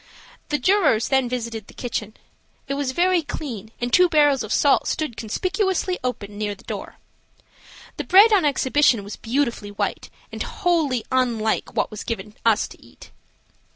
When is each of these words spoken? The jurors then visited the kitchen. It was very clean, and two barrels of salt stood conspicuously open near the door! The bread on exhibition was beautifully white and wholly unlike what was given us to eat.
The 0.49 0.57
jurors 0.57 1.09
then 1.09 1.29
visited 1.29 1.67
the 1.67 1.75
kitchen. 1.75 2.17
It 2.67 2.73
was 2.73 2.91
very 2.91 3.21
clean, 3.21 3.69
and 3.79 3.93
two 3.93 4.09
barrels 4.09 4.41
of 4.41 4.51
salt 4.51 4.87
stood 4.87 5.15
conspicuously 5.15 5.99
open 6.03 6.39
near 6.39 6.55
the 6.55 6.63
door! 6.63 6.95
The 7.97 8.03
bread 8.03 8.33
on 8.33 8.43
exhibition 8.43 9.03
was 9.03 9.15
beautifully 9.15 9.69
white 9.69 10.09
and 10.31 10.41
wholly 10.41 11.05
unlike 11.11 11.75
what 11.75 11.91
was 11.91 12.03
given 12.03 12.33
us 12.43 12.67
to 12.69 12.83
eat. 12.83 13.11